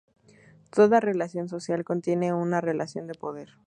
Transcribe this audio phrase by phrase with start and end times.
[0.71, 3.49] Toda relación social contiene una relación de poder.